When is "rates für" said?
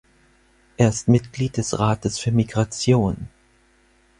1.77-2.31